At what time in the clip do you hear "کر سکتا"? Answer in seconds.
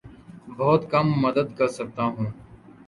1.57-2.03